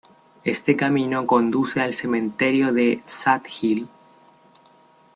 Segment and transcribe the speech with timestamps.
[0.43, 3.87] Este camino conduce al cementerio de Sad Hill.